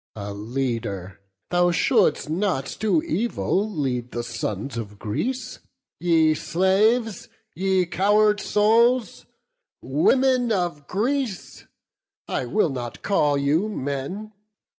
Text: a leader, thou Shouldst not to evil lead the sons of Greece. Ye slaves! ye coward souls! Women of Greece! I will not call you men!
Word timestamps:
a 0.15 0.33
leader, 0.33 1.19
thou 1.51 1.69
Shouldst 1.69 2.27
not 2.27 2.65
to 2.79 3.03
evil 3.03 3.69
lead 3.69 4.09
the 4.13 4.23
sons 4.23 4.75
of 4.75 4.97
Greece. 4.97 5.59
Ye 5.99 6.33
slaves! 6.33 7.29
ye 7.53 7.85
coward 7.85 8.39
souls! 8.39 9.27
Women 9.83 10.51
of 10.51 10.87
Greece! 10.87 11.67
I 12.27 12.45
will 12.47 12.69
not 12.71 13.03
call 13.03 13.37
you 13.37 13.69
men! 13.69 14.31